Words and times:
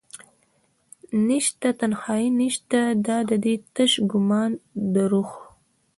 نشته 1.27 1.67
تنهایې 1.79 2.29
نشته 2.39 2.79
دادي 3.05 3.55
تش 3.73 3.91
ګمان 4.11 4.51
دروح 4.93 5.31